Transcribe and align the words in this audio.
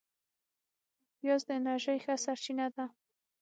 پیاز 1.17 1.41
د 1.47 1.49
انرژۍ 1.59 1.97
ښه 2.03 2.15
سرچینه 2.25 2.67
ده 2.75 2.85